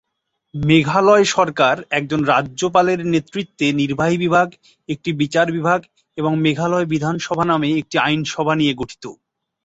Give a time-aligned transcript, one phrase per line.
[0.53, 4.47] মেঘালয় সরকার একজন রাজ্যপালের নেতৃত্বে নির্বাহী বিভাগ,
[4.89, 5.79] একটি বিচার বিভাগ
[6.17, 9.03] এবং মেঘালয় বিধানসভা নামে একটি আইনসভা নিয়ে গঠিত।